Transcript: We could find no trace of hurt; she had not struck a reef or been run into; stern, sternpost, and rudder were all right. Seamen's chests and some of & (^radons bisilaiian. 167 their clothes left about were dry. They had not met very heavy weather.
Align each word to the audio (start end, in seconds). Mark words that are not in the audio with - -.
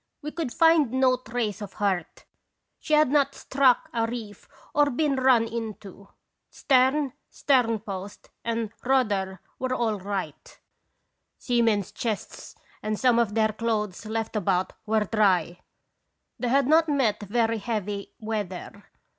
We 0.23 0.31
could 0.31 0.51
find 0.51 0.89
no 0.93 1.15
trace 1.17 1.61
of 1.61 1.73
hurt; 1.73 2.25
she 2.79 2.95
had 2.95 3.11
not 3.11 3.35
struck 3.35 3.87
a 3.93 4.07
reef 4.07 4.49
or 4.73 4.89
been 4.89 5.15
run 5.15 5.45
into; 5.47 6.07
stern, 6.49 7.13
sternpost, 7.29 8.31
and 8.43 8.71
rudder 8.83 9.41
were 9.59 9.75
all 9.75 9.99
right. 9.99 10.59
Seamen's 11.37 11.91
chests 11.91 12.55
and 12.81 12.99
some 12.99 13.19
of 13.19 13.27
& 13.27 13.33
(^radons 13.33 13.33
bisilaiian. 13.33 13.35
167 13.35 13.35
their 13.35 13.53
clothes 13.69 14.05
left 14.07 14.35
about 14.35 14.73
were 14.87 15.05
dry. 15.05 15.59
They 16.39 16.47
had 16.47 16.65
not 16.65 16.89
met 16.89 17.21
very 17.21 17.59
heavy 17.59 18.15
weather. 18.19 18.85